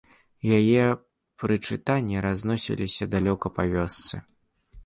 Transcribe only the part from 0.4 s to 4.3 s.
Яе прычытанні разносіліся далёка па вёсцы.